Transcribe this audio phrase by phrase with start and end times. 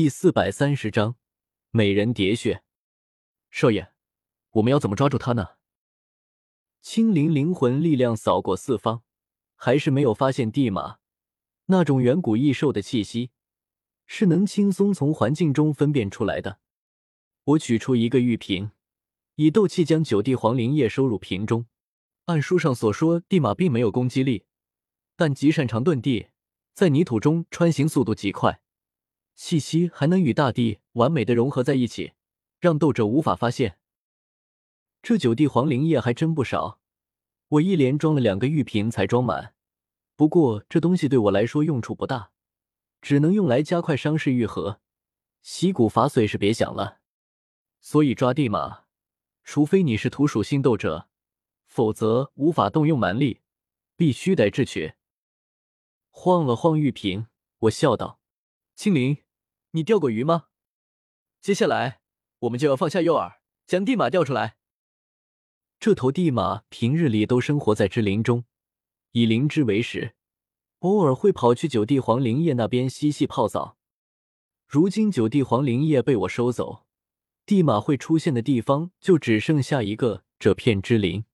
[0.00, 1.16] 第四百三十章
[1.72, 2.62] 美人喋血。
[3.50, 3.90] 少爷，
[4.50, 5.56] 我们要怎么抓住他呢？
[6.80, 9.02] 青灵灵魂力量扫过四方，
[9.56, 10.98] 还是没有发现地马
[11.66, 13.32] 那种远古异兽的气息，
[14.06, 16.60] 是能轻松从环境中分辨出来的。
[17.42, 18.70] 我取出一个玉瓶，
[19.34, 21.66] 以斗气将九地黄灵液收入瓶中。
[22.26, 24.44] 按书上所说，地马并没有攻击力，
[25.16, 26.28] 但极擅长遁地，
[26.72, 28.60] 在泥土中穿行速度极快，
[29.40, 32.12] 气息还能与大地完美的融合在一起，
[32.58, 33.78] 让斗者无法发现。
[35.00, 36.80] 这九地黄灵液还真不少，
[37.50, 39.54] 我一连装了两个玉瓶才装满。
[40.16, 42.32] 不过这东西对我来说用处不大，
[43.00, 44.80] 只能用来加快伤势愈合，
[45.40, 46.98] 洗骨伐髓是别想了。
[47.80, 48.86] 所以抓地马，
[49.44, 51.08] 除非你是土属性斗者。
[51.64, 53.40] 否则无法动用蛮力，
[53.94, 54.94] 必须得智取。
[56.10, 57.28] 晃了晃玉瓶，
[57.60, 58.18] 我笑道
[58.74, 59.18] ：“青灵，
[59.72, 60.46] 你钓过鱼吗？
[61.40, 62.00] 接下来
[62.40, 64.56] 我们就要放下诱饵，将地马钓出来。
[65.78, 68.44] 这头地马平日里都生活在芝林中，
[69.12, 70.14] 以灵芝为食，
[70.80, 73.76] 偶尔会跑去九地黄灵叶那边嬉戏泡澡。
[74.66, 76.84] 如今九地黄灵叶被我收走，
[77.46, 81.24] 地马会出现的地方就只剩下一个这片芝林。”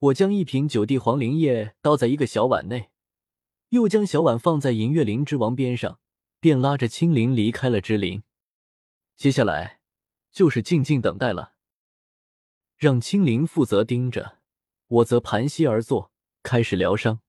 [0.00, 2.90] 我将一瓶九地黄灵液倒在一个小碗内，
[3.70, 5.98] 又将小碗放在银月灵芝王边上，
[6.40, 8.22] 便拉着青灵离开了芝林。
[9.16, 9.80] 接下来
[10.30, 11.54] 就是静静等待了，
[12.76, 14.38] 让青灵负责盯着，
[14.86, 17.20] 我则盘膝而坐，开始疗伤。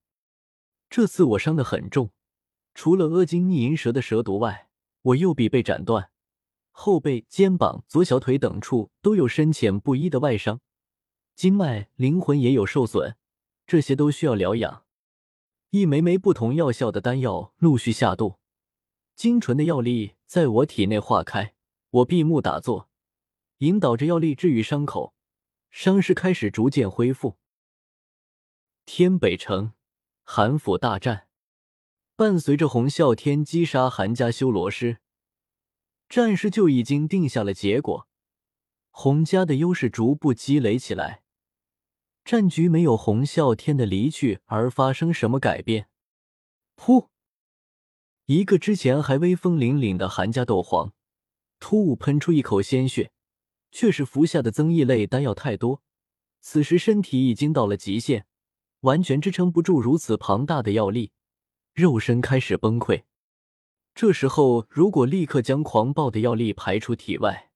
[0.89, 2.11] 这次我伤得很重，
[2.73, 4.69] 除了阿金逆银蛇的蛇毒外，
[5.01, 6.11] 我右臂被斩断，
[6.71, 10.61] 后背、肩膀、左小腿等处都有深浅不一的外伤。
[11.35, 13.15] 经脉、灵魂也有受损，
[13.65, 14.83] 这些都需要疗养。
[15.69, 18.38] 一枚枚不同药效的丹药陆续下肚，
[19.19, 21.53] 精纯的药力在我体内化开。
[21.89, 22.89] 我闭目打坐，
[23.57, 25.13] 引导着药力治愈伤口，
[25.69, 27.37] 伤势开始逐渐恢复。
[28.85, 29.73] 天北城，
[30.23, 31.27] 韩府大战，
[32.15, 34.99] 伴随着洪啸天击杀韩家修罗师，
[36.07, 38.07] 战事就已经定下了结果。
[38.91, 41.23] 洪家的优势逐步积累起来。
[42.23, 45.89] 战局没有洪啸天的离去而发生什么改变。
[46.77, 47.09] 噗！
[48.29, 50.93] 一个之前还威风凛凛的韩家斗皇，
[51.59, 53.11] 突兀喷出一口鲜血，
[53.71, 55.81] 却是服下的增益类丹药太多，
[56.39, 58.27] 此时身体已经到了极限，
[58.81, 61.11] 完全支撑不住如此庞大的药力，
[61.73, 63.01] 肉身开始崩溃。
[63.95, 67.49] 这时候，如果立刻将狂暴的药力排出体外，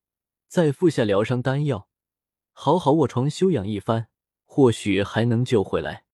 [0.47, 1.87] 再服下疗伤丹药，
[2.51, 4.07] 好好卧床休养一番。
[4.45, 6.05] 或许还能救回来，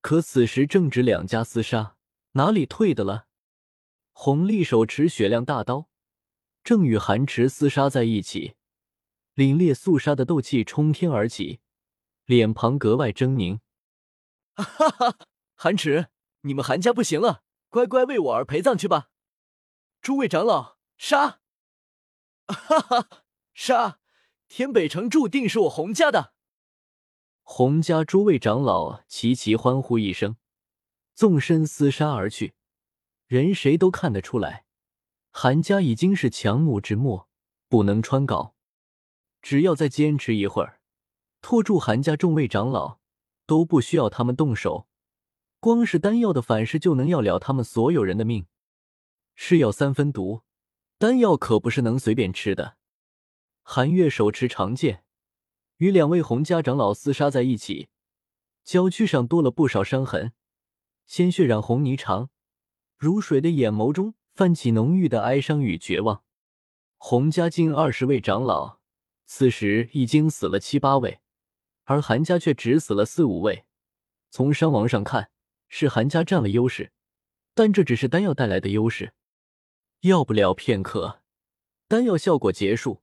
[0.00, 1.94] 可此时正值两家厮杀，
[2.32, 3.25] 哪里退的了？
[4.18, 5.90] 红丽手持雪亮大刀，
[6.64, 8.54] 正与寒池厮杀在一起，
[9.34, 11.60] 凛冽肃杀的斗气冲天而起，
[12.24, 13.60] 脸庞格外狰狞。
[14.54, 15.18] 哈哈，
[15.54, 16.08] 寒池，
[16.40, 19.10] 你们韩家不行了，乖乖为我儿陪葬去吧！
[20.00, 21.40] 诸位长老，杀！
[22.46, 23.08] 哈哈，
[23.52, 24.00] 杀！
[24.48, 26.32] 天北城注定是我洪家的。
[27.42, 30.38] 洪家诸位长老齐齐欢呼一声，
[31.14, 32.54] 纵身厮杀而去。
[33.26, 34.64] 人谁都看得出来，
[35.30, 37.28] 韩家已经是强弩之末，
[37.68, 38.54] 不能穿稿。
[39.42, 40.80] 只要再坚持一会儿，
[41.40, 42.98] 拖住韩家众位长老，
[43.44, 44.86] 都不需要他们动手，
[45.58, 48.46] 光是丹药的反噬就能要了他们所有人的命。
[49.34, 50.42] 是药三分毒，
[50.98, 52.76] 丹药可不是能随便吃的。
[53.62, 55.02] 韩月手持长剑。
[55.78, 57.90] 与两位洪家长老厮杀在一起，
[58.64, 60.32] 娇躯上多了不少伤痕，
[61.06, 62.28] 鲜血染红霓裳，
[62.96, 66.22] 如水的眼眸中泛起浓郁的哀伤与绝望。
[66.96, 68.78] 洪家近二十位长老，
[69.26, 71.20] 此时已经死了七八位，
[71.84, 73.66] 而韩家却只死了四五位。
[74.30, 75.30] 从伤亡上看，
[75.68, 76.92] 是韩家占了优势，
[77.54, 79.12] 但这只是丹药带来的优势。
[80.00, 81.22] 要不了片刻，
[81.86, 83.02] 丹药效果结束。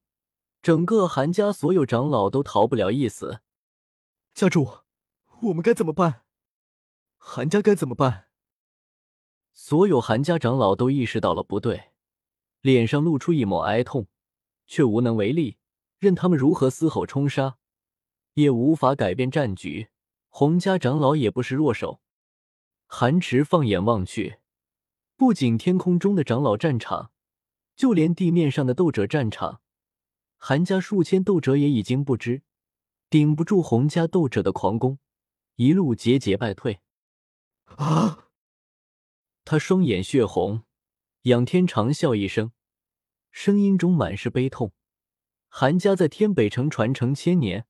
[0.62, 3.42] 整个韩家所有长老都逃不了一死。
[4.34, 4.80] 家主，
[5.42, 6.24] 我们该怎么办？
[7.18, 8.30] 韩家该怎么办？
[9.66, 11.92] 所有韩家长老都意识到了不对，
[12.60, 14.08] 脸上露出一抹哀痛，
[14.68, 15.56] 却无能为力。
[16.00, 17.56] 任他们如何嘶吼冲杀，
[18.34, 19.88] 也无法改变战局。
[20.28, 22.02] 洪家长老也不是弱手。
[22.88, 24.40] 韩池放眼望去，
[25.16, 27.12] 不仅天空中的长老战场，
[27.74, 29.62] 就连地面上的斗者战场。
[30.36, 32.42] 韩家数千斗者也已经不知，
[33.10, 35.00] 顶不住洪家斗者的狂攻，
[35.56, 36.82] 一路节节败退。
[37.78, 38.28] 啊！
[39.46, 40.64] 他双眼血红，
[41.24, 42.52] 仰天长啸一声，
[43.32, 44.74] 声音中满是悲痛。
[45.50, 47.68] 韩家在天北城传承千年，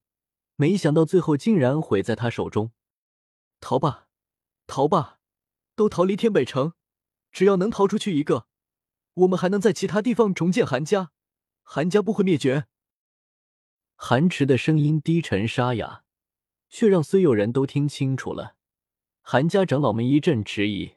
[0.55, 2.71] 没想到最后竟然毁在他手中。
[3.59, 4.07] 逃吧，
[4.67, 5.19] 逃吧，
[5.75, 6.73] 都逃离天北城！
[7.31, 8.47] 只要能逃出去一个，
[9.15, 11.11] 我们还能在其他地方重建韩家，
[11.63, 12.67] 韩家不会灭绝。
[13.95, 16.03] 韩池的声音低沉沙哑，
[16.69, 18.55] 却让所有人都听清楚了。
[19.21, 20.95] 韩家长老们一阵迟疑。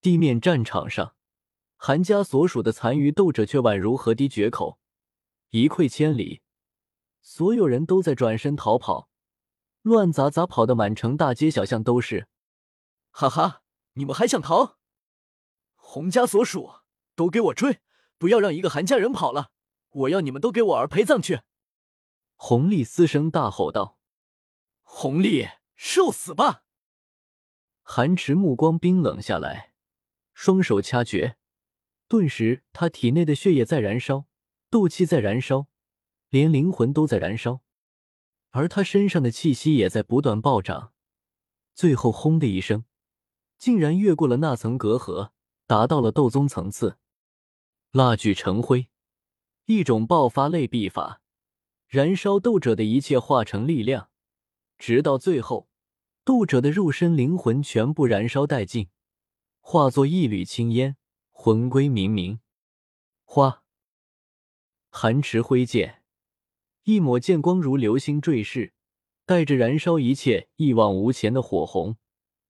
[0.00, 1.14] 地面战场上，
[1.76, 4.78] 韩家所属的残余斗者却宛如河堤决口。
[5.50, 6.42] 一溃千里，
[7.20, 9.10] 所有人都在转身逃跑，
[9.82, 12.28] 乱砸砸跑的满城大街小巷都是。
[13.10, 13.62] 哈哈，
[13.94, 14.76] 你们还想逃？
[15.74, 16.70] 洪家所属，
[17.14, 17.80] 都给我追！
[18.16, 19.50] 不要让一个韩家人跑了！
[19.90, 21.40] 我要你们都给我儿陪葬去！
[22.36, 23.98] 洪立嘶声大吼道
[24.82, 26.62] ：“洪立，受死吧！”
[27.82, 29.69] 韩池目光冰冷下来，
[30.42, 31.36] 双手掐诀，
[32.08, 34.24] 顿时他体内的血液在燃烧。
[34.70, 35.66] 斗气在燃烧，
[36.30, 37.60] 连灵魂都在燃烧，
[38.48, 40.94] 而他身上的气息也在不断暴涨，
[41.74, 42.86] 最后轰的一声，
[43.58, 45.32] 竟然越过了那层隔阂，
[45.66, 46.96] 达到了斗宗层次。
[47.92, 48.88] 蜡炬成灰，
[49.66, 51.20] 一种爆发类秘法，
[51.86, 54.08] 燃烧斗者的一切化成力量，
[54.78, 55.68] 直到最后，
[56.24, 58.88] 斗者的肉身灵魂全部燃烧殆尽，
[59.72, 60.96] 化作一缕青烟，
[61.30, 62.40] 魂归冥冥。
[63.22, 63.62] 花。
[64.90, 66.02] 寒池挥剑，
[66.82, 68.74] 一抹剑光如流星坠世，
[69.24, 71.96] 带着燃烧一切、一往无前的火红，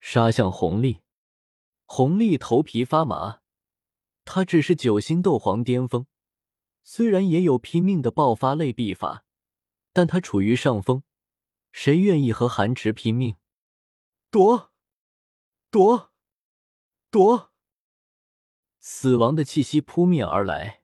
[0.01, 1.03] 杀向红丽。
[1.85, 3.43] 红丽头皮发麻，
[4.25, 6.07] 他只是九星斗皇巅峰，
[6.83, 9.27] 虽然也有拼命的爆发类必法，
[9.93, 11.03] 但他处于上风，
[11.71, 13.37] 谁愿意和寒池拼命？
[14.31, 14.73] 躲，
[15.71, 16.10] 躲，
[17.11, 17.51] 躲！
[18.79, 20.83] 死亡的气息扑面而来。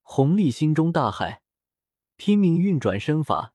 [0.00, 1.40] 洪丽心中大骇，
[2.16, 3.52] 拼命运转身法，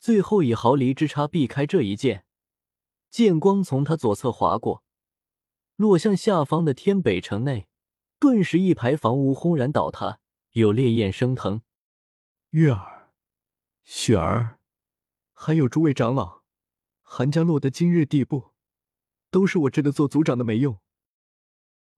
[0.00, 2.24] 最后以毫厘之差避开这一剑。
[3.10, 4.82] 剑光从他左侧划过，
[5.76, 7.68] 落向下方的天北城内，
[8.18, 10.20] 顿时一排房屋轰然倒塌，
[10.52, 11.60] 有烈焰升腾。
[12.50, 13.12] 月儿、
[13.84, 14.58] 雪儿，
[15.34, 16.42] 还有诸位长老，
[17.02, 18.52] 韩家落得今日地步，
[19.30, 20.80] 都是我这个做族长的没用。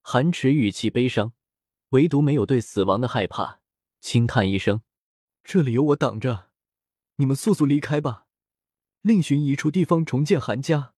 [0.02, 1.34] 韩池语气悲伤，
[1.90, 3.60] 唯独没有对死亡的害怕。
[4.00, 4.82] 轻叹一声
[5.44, 6.50] ：“这里有我挡着，
[7.16, 8.26] 你们速速离开吧，
[9.02, 10.94] 另寻一处地方重建韩家。”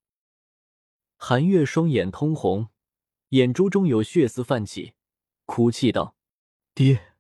[1.19, 2.71] 韩月双眼通红，
[3.31, 4.95] 眼珠中有血丝泛起，
[5.47, 6.17] 哭泣道
[6.75, 7.17] ：“爹，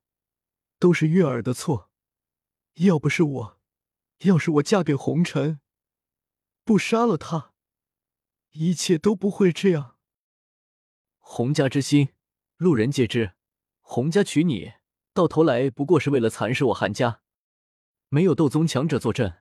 [0.78, 1.90] 都是月儿的错，
[2.74, 3.60] 要不是我，
[4.20, 5.60] 要是我嫁给红尘，
[6.64, 7.54] 不杀了他，
[8.52, 9.98] 一切都不会这样。
[11.34, 12.10] 洪家之心，
[12.58, 13.32] 路人皆知，
[13.80, 14.74] 洪家娶你。”
[15.14, 17.22] 到头来不过是为了蚕食我韩家，
[18.10, 19.40] 没有斗宗强者坐镇，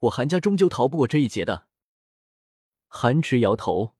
[0.00, 1.66] 我韩家终究逃不过这一劫的。
[2.88, 3.96] 韩池摇头，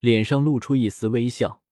[0.00, 1.62] 脸上露出一丝微笑：“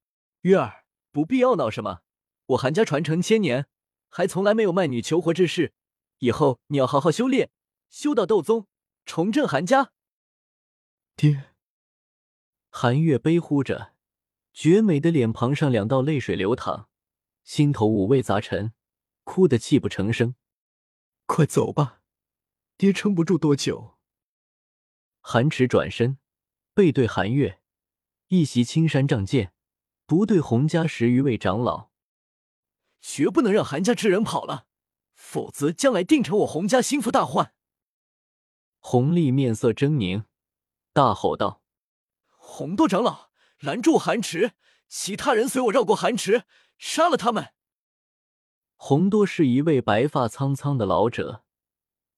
[0.42, 2.02] 月儿，不必懊恼什么，
[2.46, 3.66] 我韩家传承千年，
[4.10, 5.74] 还从来没有卖女求活之事。
[6.18, 7.50] 以后你要好好修炼，
[7.88, 8.68] 修到斗宗，
[9.04, 9.90] 重振韩家。”
[11.16, 11.50] 爹，
[12.70, 13.94] 韩月悲呼着，
[14.52, 16.88] 绝美的脸庞上两道泪水流淌，
[17.44, 18.72] 心头五味杂陈。
[19.22, 20.34] 哭得泣不成声，
[21.26, 22.00] 快走吧，
[22.76, 23.96] 爹撑不住多久。
[25.20, 26.18] 韩池转身，
[26.74, 27.60] 背对韩月，
[28.28, 29.52] 一袭青衫仗剑，
[30.04, 31.90] 不对洪家十余位长老，
[33.00, 34.66] 绝不能让韩家之人跑了，
[35.14, 37.54] 否则将来定成我洪家心腹大患。
[38.80, 40.24] 洪丽面色狰狞，
[40.92, 41.62] 大吼道
[42.34, 43.29] ：“洪多长老，
[43.60, 44.52] 拦住韩池！
[44.88, 46.44] 其他人随我绕过韩池，
[46.76, 47.52] 杀了他们！”
[48.74, 51.44] 洪多是一位白发苍苍的老者，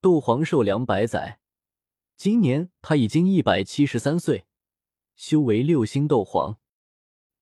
[0.01, 1.41] 斗皇寿两百载，
[2.17, 4.47] 今年他已经一百七十三岁，
[5.17, 6.59] 修为六星斗皇。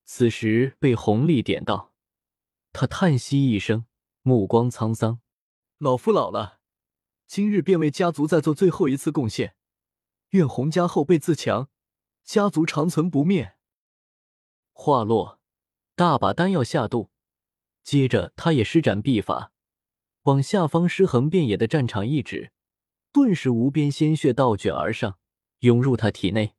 [0.05, 1.93] 此时被洪丽点到，
[2.73, 3.85] 他叹息一声，
[4.23, 5.21] 目光沧桑
[5.79, 6.59] ：“老夫老了，
[7.27, 9.55] 今日便为家族再做最后一次贡献，
[10.31, 11.69] 愿洪家后辈自强，
[12.25, 13.57] 家族长存不灭。”
[14.83, 15.39] 话落，
[15.95, 17.11] 大把丹药下肚。
[17.83, 19.53] 接着，他也施展秘法，
[20.23, 22.51] 往下方尸横遍野的战场一指，
[23.13, 25.19] 顿时无边鲜血倒卷而上，
[25.59, 26.55] 涌入他体内。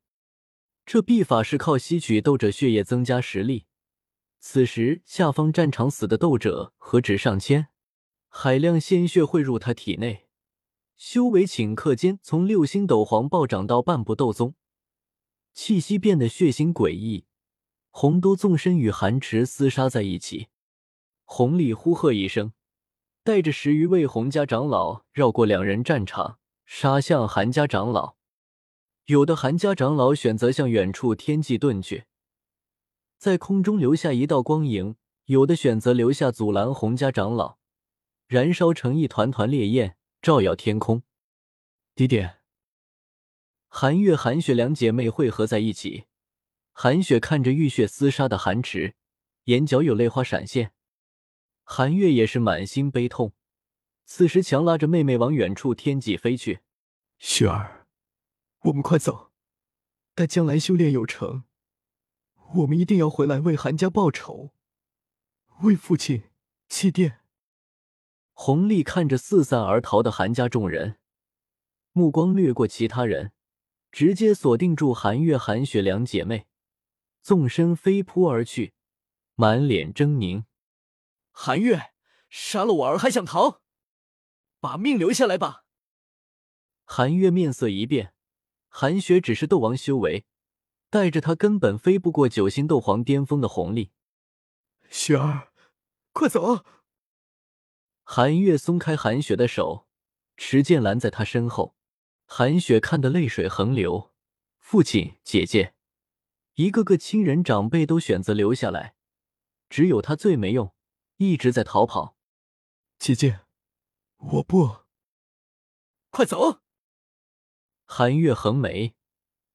[0.85, 3.65] 这秘法是靠吸取斗者血液增加实力。
[4.39, 7.69] 此时，下方战场死的斗者何止上千，
[8.27, 10.27] 海量鲜血汇入他体内，
[10.95, 14.53] 修为顷刻间从六星斗皇暴涨到半步斗宗，
[15.55, 17.25] 气息变得血腥诡异。
[17.91, 20.47] 洪都纵身与寒池厮杀在一起。
[21.23, 22.53] 洪丽呼喝一声，
[23.23, 28.15] 带着十余位洪家长老绕过两人战场，杀向韩家长老。
[29.05, 32.05] 有的韩家长老选择向远处天际遁去，
[33.17, 34.95] 在空中留下一道光影；
[35.25, 37.57] 有的选择留下阻拦洪家长老，
[38.27, 41.03] 燃烧成一团团烈焰，照耀天空。
[41.93, 42.39] 低点，
[43.67, 46.05] 韩月、韩雪两姐妹汇合在一起。
[46.73, 48.95] 韩雪看着浴血厮杀的韩池，
[49.45, 50.73] 眼角有泪花闪现。
[51.63, 53.33] 韩月也是满心悲痛，
[54.05, 56.61] 此时强拉着妹妹往远处天际飞去。
[57.19, 57.87] 雪儿，
[58.63, 59.31] 我们快走！
[60.15, 61.43] 待将来修炼有成，
[62.55, 64.51] 我们一定要回来为韩家报仇，
[65.61, 66.23] 为父亲
[66.67, 67.17] 祭奠。
[68.33, 70.97] 弘历看着四散而逃的韩家众人。
[71.93, 73.33] 目光掠过其他人，
[73.91, 76.47] 直接锁定住韩月、韩雪两姐妹，
[77.21, 78.73] 纵身飞扑而去，
[79.35, 80.45] 满脸狰狞。
[81.31, 81.93] 韩月，
[82.29, 83.61] 杀了我儿还想逃？
[84.59, 85.65] 把命留下来吧！
[86.83, 88.13] 韩月面色一变，
[88.67, 90.25] 韩雪只是斗王修为，
[90.89, 93.91] 带着他根本飞不过九星斗皇巅峰的红利。
[94.89, 95.51] 雪儿，
[96.11, 96.65] 快走！
[98.03, 99.87] 韩月松开韩雪的手，
[100.35, 101.75] 持剑拦在他身后。
[102.25, 104.13] 韩雪看得泪水横流，
[104.59, 105.73] 父亲、姐姐，
[106.55, 108.95] 一个个亲人长辈都选择留下来，
[109.69, 110.73] 只有他最没用，
[111.17, 112.17] 一直在逃跑。
[112.99, 113.41] 姐姐，
[114.17, 114.79] 我不，
[116.09, 116.59] 快走！
[117.85, 118.95] 寒月横眉，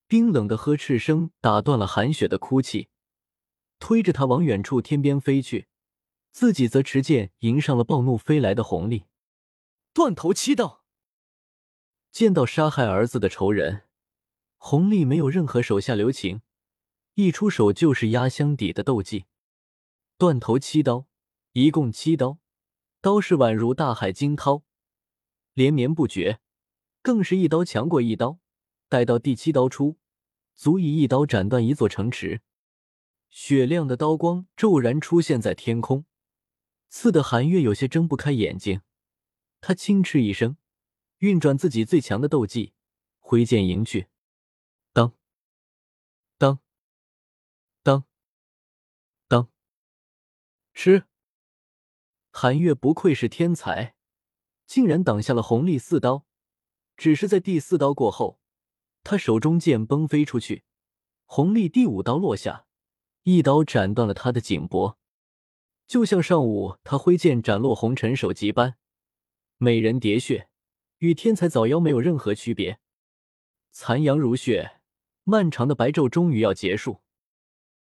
[0.06, 2.88] 冰冷的呵斥声打断了韩雪的哭泣，
[3.78, 5.68] 推着他往远处天边飞去，
[6.32, 9.04] 自己则持剑迎上了暴怒飞来的红利，
[9.92, 10.84] 断头七道。
[12.10, 13.84] 见到杀害儿子的仇人，
[14.56, 16.40] 弘历没有任何手下留情，
[17.18, 19.24] 一出手就是压箱底的斗技，
[20.18, 21.06] 断头七刀，
[21.52, 22.36] 一共七刀，
[23.00, 24.64] 刀势宛如大海惊涛，
[25.54, 26.40] 连绵不绝，
[27.00, 28.38] 更是一刀强过一刀。
[28.90, 29.96] 待到第七刀出，
[30.54, 32.42] 足以一刀斩断一座城池。
[33.30, 36.04] 雪亮的刀光骤然出现在天空，
[36.90, 38.82] 刺得韩月有些睁不开眼睛。
[39.62, 40.58] 他轻嗤一声。
[41.20, 42.74] 运转自己最强的斗技，
[43.20, 44.08] 挥剑迎去。
[50.76, 51.04] 吃！
[52.30, 53.94] 韩月不愧是天才，
[54.66, 56.26] 竟然挡下了红利四刀。
[56.98, 58.38] 只是在第四刀过后，
[59.02, 60.64] 他手中剑崩飞出去，
[61.24, 62.66] 红利第五刀落下，
[63.22, 64.98] 一刀斩断了他的颈脖，
[65.86, 68.76] 就像上午他挥剑斩落红尘首级般，
[69.56, 70.50] 美人喋血。
[70.98, 72.80] 与天才早夭没有任何区别。
[73.70, 74.80] 残阳如血，
[75.24, 77.02] 漫长的白昼终于要结束。